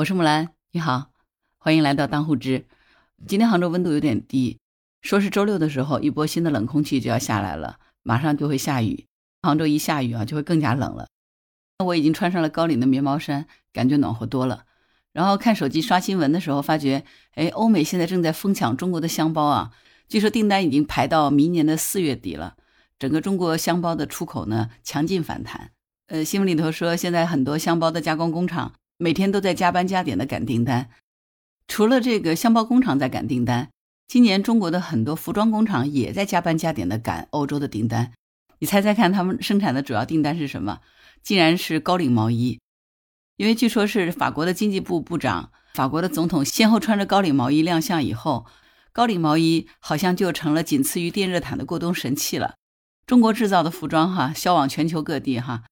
[0.00, 1.10] 我是木兰，你好，
[1.58, 2.66] 欢迎来到当户知。
[3.26, 4.58] 今天杭州温度有点低，
[5.02, 9.06] 说是周六的时候一波新的冷空气就要下来了，马上就会下雨。
[9.42, 11.06] 杭州一下雨啊，就会更加冷了。
[11.84, 13.44] 我已经穿上了高领的棉毛衫，
[13.74, 14.64] 感觉暖和多了。
[15.12, 17.04] 然后看手机刷新闻的时候，发觉，
[17.34, 19.70] 哎，欧美现在正在疯抢中国的香包啊，
[20.08, 22.56] 据说订单已经排到明年的四月底了。
[22.98, 25.72] 整个中国香包的出口呢，强劲反弹。
[26.06, 28.72] 呃，新闻里头说，现在很多香包的加工工厂。
[29.02, 30.90] 每天都在加班加点的赶订单，
[31.66, 33.70] 除了这个箱包工厂在赶订单，
[34.06, 38.12] 今年中国的很多服装工厂也在加班加点的赶欧洲的订单。
[38.58, 40.80] 你猜猜看，他们生产的主要订单是什么？
[41.22, 42.60] 竟然是高领毛衣，
[43.38, 48.44] 因为据说是法国的经济部部长、法国的总统先后穿着高领毛衣亮相以后，
[48.92, 52.56] 高领毛衣好像就成了仅次于电热毯的过冬神器了。
[53.06, 55.62] 中国制造的服装哈，销往全球各地哈。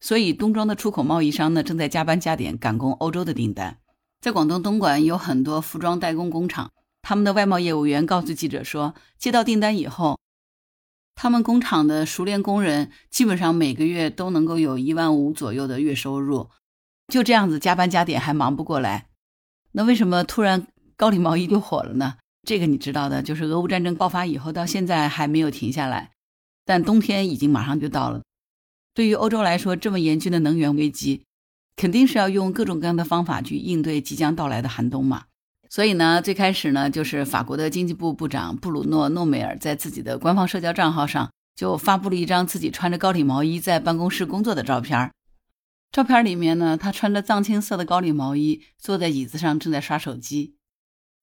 [0.00, 3.78] 所以，冬装的出口贸易商呢，正在加班加点赶工欧洲的订单。
[4.20, 6.70] 在广东东莞有很多服装代工工厂，
[7.02, 10.18] 他们的外贸业务员告诉记者说，接到订单以后，
[11.14, 16.50] 他们工厂的熟练工人基本上每个月都能够有一万五左右的月收入。
[17.08, 19.06] 就这样子加班加点还忙不过来，
[19.72, 20.66] 那为什么突然
[20.96, 22.16] 高领毛衣就火了呢？
[22.42, 26.12] 这个你知道的，就是俄乌战争爆发以后到现在还没有停下来，
[26.64, 28.22] 但冬天已经马上就到了。
[28.96, 31.22] 对于欧洲来说，这么严峻的能源危机，
[31.76, 35.24] 肯定是要用各种各样的方法去应对即将到来的寒冬嘛。
[35.68, 45.10] 所以呢，最开始呢，就是法国的经济部部长布鲁诺·诺梅尔在自己的官方社交账号上就发布了一张自己穿着高领毛衣在办公室工作的照片。
[45.92, 50.54] 照片里面呢，他穿着藏青色的高领毛衣，坐在椅子上正在刷手机。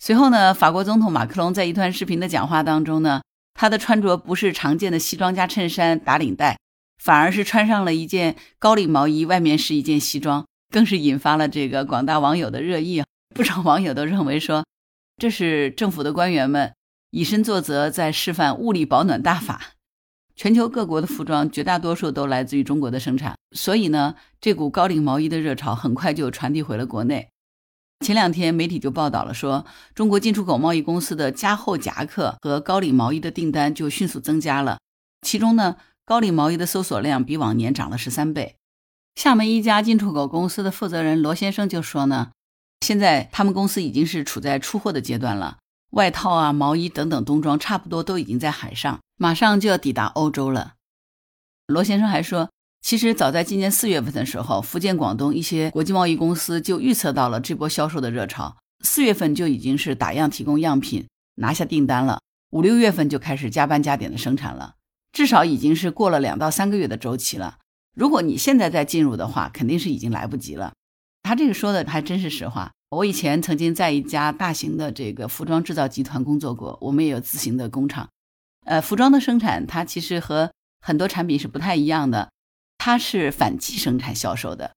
[0.00, 3.22] 随后呢，法国总统马克龙在一段视频的讲话当中呢，
[3.54, 6.58] 他的穿着不是常见的西装加衬衫打领带。
[7.02, 13.02] 反而是穿上了一件高领毛衣，外面是一件西装，更是引发了这个广大网友的热议。
[13.34, 14.66] 不少网友都认为说，
[15.16, 16.74] 这是政府的官员们
[17.10, 19.72] 以身作则，在示范物理保暖大法。
[20.36, 27.28] 全球各国的服装绝大多数都来自于中国的生产，所以呢，这股高领毛衣的热潮很快就传递回了国内。
[28.04, 34.78] 前两天媒体就报道了说，中国进出口贸易公司的加厚夹克和高领毛衣的订单就迅速增加了，
[35.22, 35.76] 其中呢。
[36.10, 38.56] 高领毛衣的搜索量比往年涨了十三倍。
[39.14, 42.32] 厦门一家进出口公司的负责人罗先生就说呢，
[42.80, 45.58] 现在他们公司已经是处在出货的阶段了，
[45.90, 50.72] 外套啊、毛衣等等冬装差不多都已经在海上，马上就要抵达欧洲了。
[51.68, 52.50] 罗先生还说，
[52.82, 61.06] 其实早在今年四月份的时候，福建、广东一些国际贸易公司就预测到了这波销售的热潮，四月份就已经是打样提供样品，
[61.36, 62.18] 拿下订单了，
[62.50, 64.74] 五六月份就开始加班加点的生产了。
[65.12, 67.58] 至少已经是过了两到三个月的周期了。
[67.94, 70.72] 如果你现在再进入的话，肯定是已经来不及了。
[71.22, 72.72] 他这个说的还真是实话。
[72.90, 78.08] 我以前曾经在一家大型的这个服装制造集团工作过，我们也有自行的工厂。
[78.64, 80.50] 呃，服装的生产它其实和
[80.80, 82.30] 很多产品是不太一样的，
[82.78, 84.72] 它是反季生产销售的。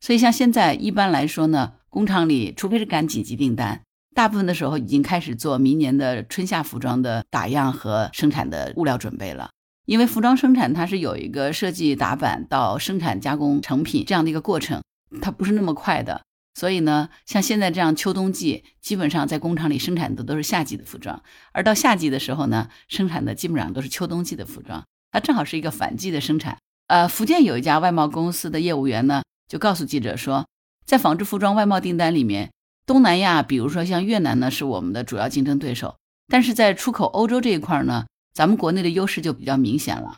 [0.00, 3.82] 所以像现在一般来说呢，工厂里除非是赶紧急订单。
[4.14, 9.50] 大部分的时候已经开始做明年的春夏服装的打样和生产的物料准备了，
[9.86, 14.82] 因为服装生产它是有一个设计打版到生产加工成品这样的一个过程，
[15.20, 16.20] 它不是那么快的。
[16.54, 26.58] 所以呢，像现在这样秋冬季，基本上在工厂里生产的都是夏季的服装，而到夏季的时候呢，生产的基本上都是秋冬季的服装，它正好是一个反季的生产。
[26.88, 30.46] 呃，福建有一家外贸公司的业务员呢，就告诉记者说，
[30.84, 32.50] 在纺织服装外贸订单里面。
[32.84, 35.96] 东南亚，比如说像越南呢，是我们的主要竞争对手。
[36.28, 40.16] 但是在出口欧洲这一块呢，咱们国内的优势就比较明显了。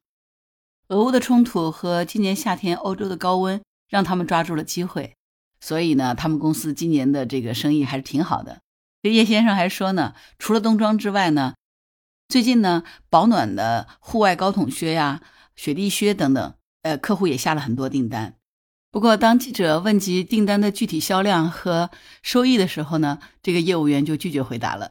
[0.88, 5.14] 俄乌的冲突和今年夏天欧洲的高温，让他们抓住了机会，
[5.60, 8.60] 所以呢，他们公司今年的这个生意还是挺好的。
[9.02, 11.54] 这叶先生还说呢，除了冬装之外呢，
[12.28, 15.20] 最近呢，保暖的户外高筒靴呀、
[15.56, 18.36] 雪地靴等等，呃，客户也下了很多订单。
[18.94, 21.90] 不过，当记者问及订单的具体销量和
[22.22, 24.88] 收益的时候呢，这个业务员就拒绝回答了。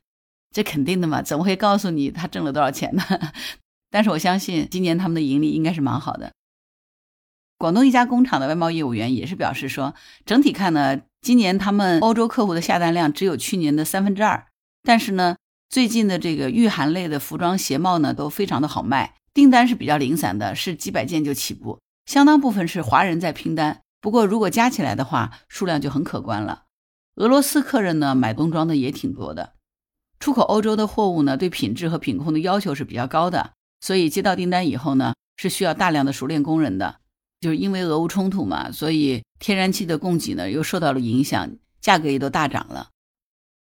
[0.51, 3.03] 这肯定的嘛，怎么会告诉你他挣了多少钱呢？
[3.89, 6.33] 但是我相信，今年他们的盈利应该是蛮好的。
[7.57, 9.95] 广东一家工厂的外贸业务员也是表示说，
[10.25, 14.45] 整体看呢，今年他们欧洲客户的下单量只有去年的三分之二。
[14.83, 15.37] 但是呢，
[15.69, 23.79] 最近的这个御寒类的服装鞋帽呢，都非常的好卖，订单是比较零散的，是几百件就起步，相当部分是华人在拼单。
[24.03, 26.65] 不过，如果加起来的话，数量就很可观了。
[27.15, 29.53] 俄罗斯客人呢，买冬装的也挺多的。
[30.19, 36.97] 出口欧洲的货物呢，对品质和品控的要求是比较高的，所以接到订单以后呢，是需要大量的熟练工人的。
[37.39, 42.89] 就是因为俄乌冲突嘛，所以天然气的供给呢又受到了影响，价格也都大涨了。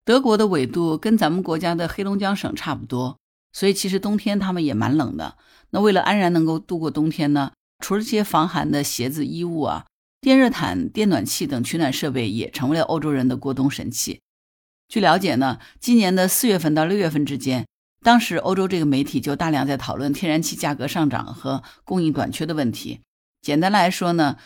[0.03, 3.19] 德国的纬度跟咱们国家的黑龙江省差不多，
[3.53, 5.37] 所以其实冬天他们也蛮冷的。
[5.69, 7.51] 那为了安然能够度过冬天呢，
[7.83, 9.85] 除了这些防寒的鞋子、衣物啊，
[10.25, 14.21] 电热毯、电暖器等取暖设备也成为了欧洲人的过冬神器。
[14.87, 17.67] 据了解呢，今年的四月份到六月份之间，
[18.01, 23.01] 当时欧洲这个媒体就大量在讨论天然气价格上涨和供应短缺的问题。
[23.43, 24.37] 简单来说呢，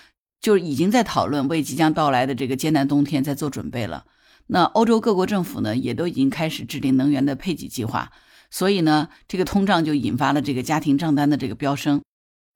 [0.42, 4.04] 就已经在讨论为即将到来的这个艰难冬天在做准备了。
[4.48, 8.12] 那欧洲各国政府呢，也都已经开始制定能源的配给计划。
[8.52, 12.02] 所以呢，这个通胀就引发了这个家庭账单的这个飙升。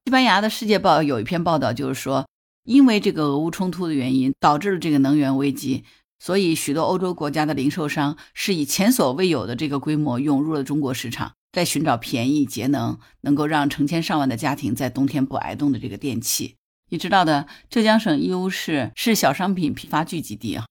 [0.04, 2.28] 西班牙的《世界报》有一篇报道，就是说，
[2.63, 5.83] 因为这个俄乌冲突的原因，导致了这个能源危机。
[6.19, 16.56] 所以，许多欧洲国家的零售商是以前所未有的这个规模涌入了中国市场，在寻找便宜、节能、能够让成千上万的家庭在冬天不挨冻的这个电器。
[16.89, 20.66] 你知道的，浙江省义乌市是小商品批发聚集地啊。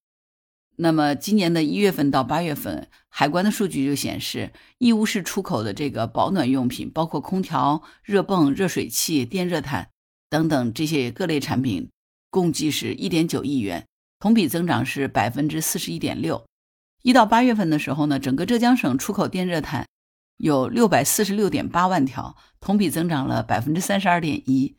[0.76, 9.90] 那么，今年的一月份到八月份，海关的数据就显示，义乌市出口的这个保暖用品，包括空调、热泵、热水器、电热毯
[10.32, 11.90] 等等这些各类产品，
[12.31, 13.84] 共计是一点九亿元。
[14.19, 16.43] 同比增长是百分之四十一点六。
[17.02, 19.87] 一到八月份的时候呢，整个浙江省出口电热毯
[20.38, 24.75] 有六百四十六点八万条，同比增长了百分之三十二点一。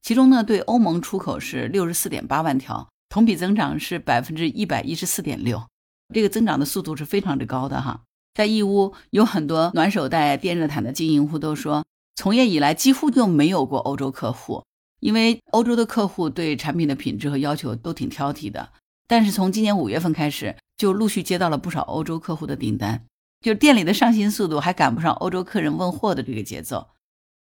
[0.00, 5.66] 其中呢，对欧盟出口是六十四点八万条，同比增长是百分之一百一十四点六。
[6.14, 8.02] 这个增长的速度是非常之高的哈。
[8.32, 14.62] 在义乌有很多暖手袋、电热毯的经营户都说，从业以来几乎就没有过欧洲客户。
[15.04, 18.70] 因为欧洲的客户对产品的品质和要求都挺挑剔的，
[19.06, 23.04] 但是从今年五月份开始，就陆续接到了不少欧洲客户的订单，
[23.42, 26.88] 就店里的上新速度还赶不上欧洲客人问货的这个节奏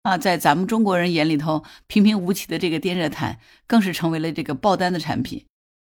[0.04, 0.16] 啊！
[0.16, 5.44] 在咱们中国人眼里头，平平无奇的这个电热毯更是成为了这个爆单的产品。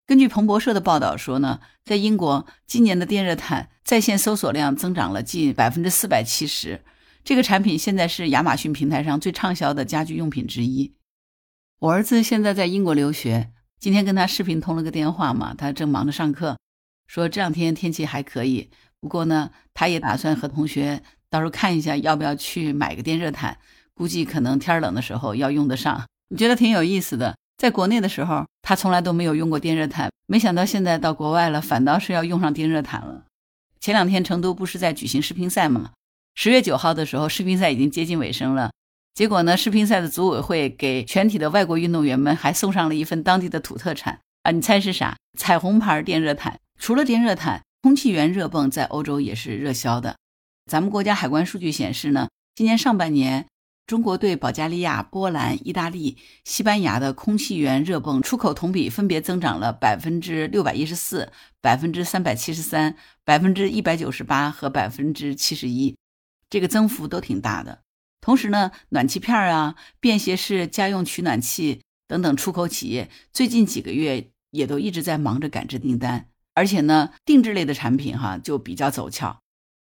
[0.07, 6.83] 根据彭博社的报道说呢，在英国今年的电热毯在线搜索量增长了近百分之四百七十，
[7.25, 10.93] 这个产品现在是亚马逊平台上最畅销的家居用品之一。
[11.85, 16.57] 我儿子现在在英国留学，今天跟他视频通了个电话嘛，他正忙着上课，
[17.07, 18.71] 说这两天天气还可以，
[19.01, 23.59] 不过呢，他也打算和同学到时候看一下要不要去买个电热毯，
[23.93, 26.07] 估计可能天冷的时候要用得上。
[26.31, 33.25] 你觉得挺有意思的，在国内的时候他从来都没有用过电热毯，没想到现在到国外了，反倒是要用上电热毯了。
[33.79, 35.91] 前两天成都不是在举行世乒赛吗？
[36.35, 38.71] 十月九号的时候，世乒赛已经接近尾声了。
[39.15, 39.57] 结果呢？
[39.57, 44.51] 世乒赛的组委会给全体的外国运动员们还送上了一份当地的土特产啊！
[44.51, 45.17] 你猜是啥？
[45.39, 46.59] 彩虹牌电热毯。
[46.81, 50.17] 除了电热毯，空气源热泵在欧洲也是热销的。
[50.69, 53.47] 咱们国家海关数据显示呢，今年上半年，
[53.87, 65.97] 中国对保加利亚、波兰、意大利、西班牙的空气源热泵出口同比分别增长了百分之六百一十四、百分之三百七十三、百分之一百九十八和百分之七十一，
[66.51, 67.84] 这个增幅都挺大的。
[68.25, 79.41] 同时呢，暖气片啊、便携式家用取暖器等等出口企业最近几个月也都一直在忙着赶制订单，而且呢，定制类的产品哈就比较走俏。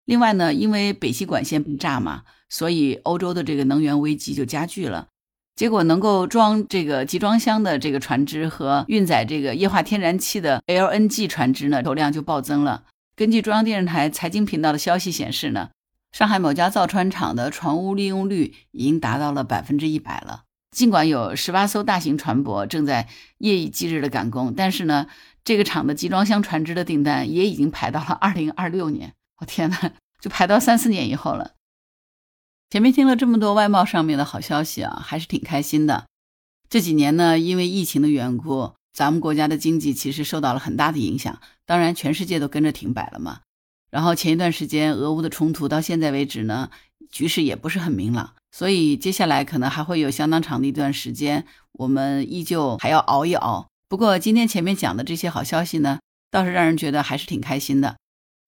[0.04, 5.06] 另外呢，因为北溪管线被炸嘛，所以欧洲的这个能源危机就加剧了。
[5.54, 12.82] 结果能够装这个集装箱的这个船只和运载这个液化天然气的 LNG 船只呢，流量就暴增了。
[13.14, 15.70] 根据中央电视台财经频道的消息显示呢。
[16.14, 20.44] 上海某家造船厂的船坞利用率已经达到了百分之一百了。
[20.70, 25.08] 尽管有十八艘大型船舶正在夜以继日的赶工，但是呢，
[25.42, 29.14] 这个厂的集装箱船只的订单也已经排到了 二零二六年。
[29.40, 31.54] 我天哪，就排到三四年以后了。
[32.70, 36.04] 前面听了这么多外贸上面的好消息啊，还是挺开心的。
[36.68, 43.40] 这几年呢，因为疫情的缘故，咱们国家的经济其实受到了很大的影响，当然全世界都跟着停摆了嘛。
[43.94, 46.68] 然后前一段时间俄乌的冲突到现在为止呢，
[47.12, 53.68] 局势也不是很明朗，所以接下来可能还会有相当长的一段时间，我们依旧还要熬一熬。
[53.88, 56.00] 不过今天前面讲的这些好消息呢，
[56.32, 57.94] 倒是让人觉得还是挺开心的。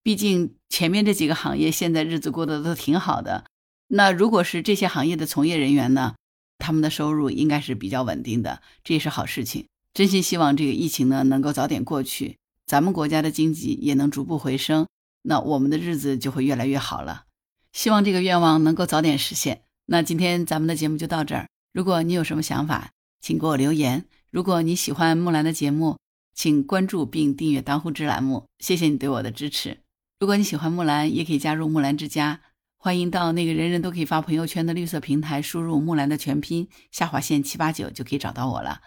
[0.03, 3.45] 毕竟前面这几个行业现在日子过得都挺好的，
[3.87, 6.17] 那如果是这些行业的从业人员呢，
[6.59, 9.67] 他们的收入应该是比较稳定的，这也是好事情。
[9.95, 12.37] 真心希望这个疫情呢能够早点过去，
[12.67, 14.85] 咱们国家的经济也能逐步回升。
[15.29, 17.25] 那我们的日子就会越来越好了，
[17.73, 19.63] 希望这个愿望能够早点实现。
[19.87, 21.49] 那今天咱们的节目就到这儿。
[21.73, 22.91] 如果你有什么想法，
[23.21, 24.07] 请给我留言。
[24.31, 25.99] 如果你喜欢木兰的节目，
[26.33, 28.47] 请关注并订阅当户知栏目。
[28.61, 29.81] 谢谢你对我的支持。
[30.21, 32.41] 如果你喜欢木兰，也可以加入木兰之家。
[32.79, 38.81] 欢迎到那个人人都可以发朋友圈的绿色平台，输入木兰的全拼下划线七八九就可以找到我了。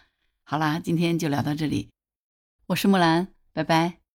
[0.44, 1.90] 好啦，今天就聊到这里，
[2.68, 4.00] 我是木兰，拜拜。